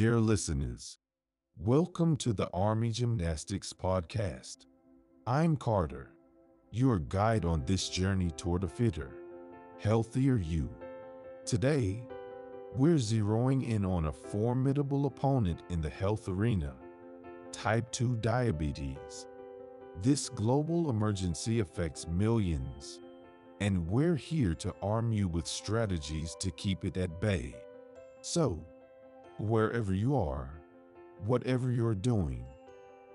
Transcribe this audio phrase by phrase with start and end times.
[0.00, 0.96] Dear listeners,
[1.58, 4.64] welcome to the Army Gymnastics Podcast.
[5.26, 6.14] I'm Carter,
[6.70, 9.10] your guide on this journey toward a fitter,
[9.78, 10.70] healthier you.
[11.44, 12.02] Today,
[12.74, 16.72] we're zeroing in on a formidable opponent in the health arena
[17.52, 19.26] type 2 diabetes.
[20.00, 23.00] This global emergency affects millions,
[23.60, 27.54] and we're here to arm you with strategies to keep it at bay.
[28.22, 28.64] So,
[29.40, 30.50] wherever you are,
[31.24, 32.44] whatever you're doing,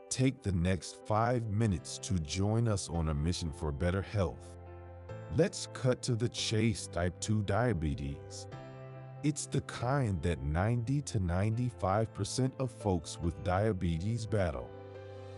[0.09, 4.55] take the next five minutes to join us on a mission for better health.
[5.37, 8.47] Let's cut to the chase type 2 diabetes.
[9.23, 14.69] It's the kind that 90 to 95% of folks with diabetes battle.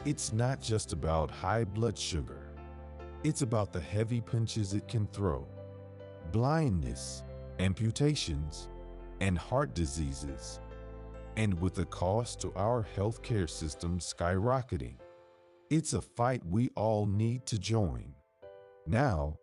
[0.05, 2.49] It's not just about high blood sugar.
[3.23, 5.47] It's about the heavy punches it can throw.
[6.31, 7.23] Blindness,
[7.59, 8.69] amputations,
[9.19, 10.59] and heart diseases.
[11.37, 14.95] And with the cost to our healthcare system skyrocketing,
[15.69, 18.15] it's a fight we all need to join.
[18.87, 19.37] Now,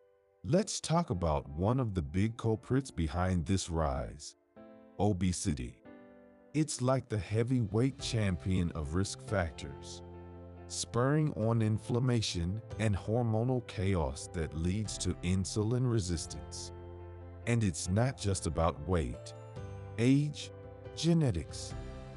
[0.45, 4.34] let's talk about one of the big culprits behind this rise
[4.98, 5.84] obesity.
[6.53, 10.03] It's like the heavyweight champion of risk factors
[10.67, 16.72] spurring on inflammation and hormonal chaos that leads to insulin resistance.
[17.47, 19.34] And it's not just about weight.
[19.98, 20.50] Age,
[20.97, 21.75] genetics,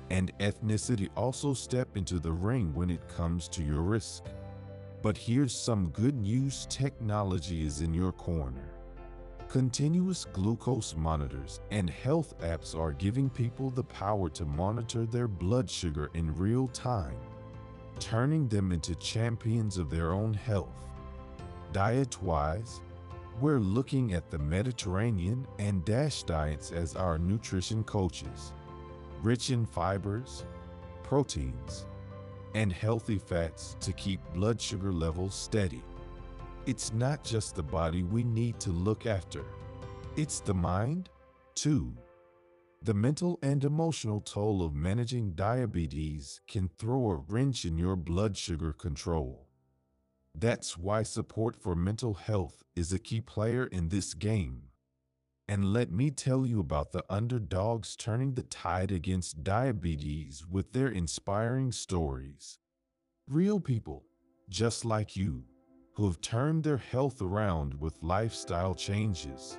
[0.10, 4.24] and ethnicity also step into the ring when it comes to your risk.
[5.02, 8.70] But here's some good news technology is in your corner.
[9.50, 15.70] Continuous glucose monitors and health apps are giving people the power to monitor their blood
[15.70, 17.16] sugar in real time
[18.00, 20.88] turning them into champions of their own health.
[21.74, 22.82] Diet-wise,
[23.40, 28.54] we're looking at the Mediterranean and DASH diets as our nutrition coaches,
[29.22, 30.46] rich in fibers,
[31.04, 31.86] proteins,
[32.56, 35.84] and healthy fats to keep blood sugar levels steady.
[36.66, 39.44] It's not just the body we need to look after,
[40.16, 41.10] it's the mind,
[41.56, 41.94] too.
[42.84, 48.38] The mental and emotional toll of managing diabetes can throw a wrench in your blood
[48.38, 49.48] sugar control.
[50.36, 54.64] That's why support for mental health is a key player in this game.
[55.50, 60.90] And let me tell you about the underdogs turning the tide against diabetes with their
[60.90, 62.60] inspiring stories.
[63.30, 64.04] Real people,
[64.50, 65.46] just like you,
[65.94, 69.58] who have turned their health around with lifestyle changes.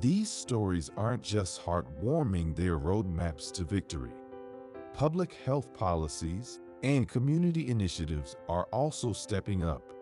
[0.00, 4.10] These stories aren't just heartwarming, they're roadmaps to victory.
[4.94, 9.92] Public health policies and community initiatives are also stepping up,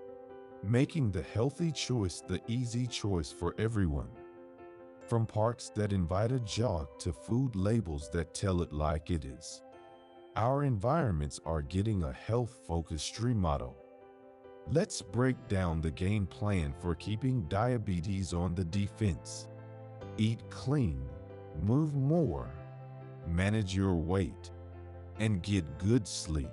[0.63, 4.09] making the healthy choice the easy choice for everyone.
[5.13, 9.61] From parks that invite a jog to food labels that tell it like it is.
[10.37, 13.77] Our environments are getting a health-focused remodel.
[14.69, 19.49] Let's break down the game plan for keeping diabetes on the defense.
[20.17, 21.05] Eat clean,
[21.63, 22.51] move more,
[23.29, 24.51] manage your weight,
[25.19, 26.49] and get good sleep.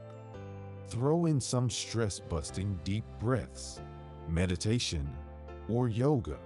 [0.89, 3.79] Throw in some stress-busting deep breaths,
[4.27, 5.09] meditation,
[5.69, 6.39] or yoga,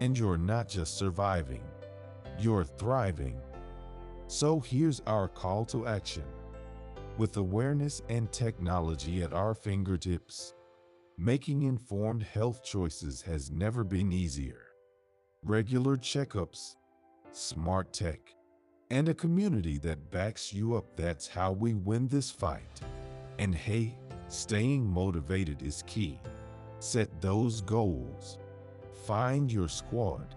[0.00, 1.62] and you're not just surviving,
[2.38, 3.40] you're thriving.
[4.26, 6.24] So here's our call to action.
[7.18, 10.54] With awareness and technology at our fingertips,
[11.18, 14.62] making informed health choices has never been easier
[15.42, 16.76] regular checkups,
[17.32, 18.20] smart tech,
[18.90, 20.96] and a community that backs you up.
[20.96, 22.80] That's how we win this fight.
[23.38, 23.96] And hey,
[24.28, 26.20] staying motivated is key.
[26.78, 28.38] Set those goals,
[29.06, 30.34] find your squad,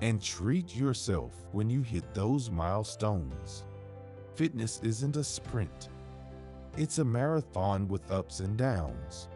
[0.00, 3.64] and treat yourself when you hit those milestones.
[4.34, 5.88] Fitness isn't a sprint.
[6.76, 9.28] It's a marathon with ups and downs.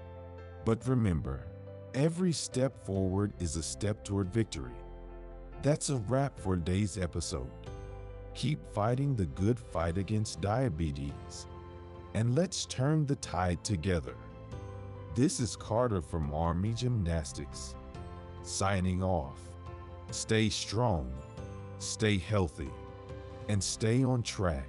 [0.64, 1.46] But remember,
[1.94, 4.72] every step forward is a step toward victory.
[5.62, 7.50] That's a wrap for today's episode.
[8.34, 11.46] Keep fighting the good fight against diabetes,
[12.14, 14.14] and let's turn the tide together.
[15.14, 17.74] This is Carter from Army Gymnastics,
[18.46, 19.40] signing off.
[20.10, 21.12] Stay strong,
[21.78, 22.70] stay healthy,
[23.48, 24.68] and stay on track.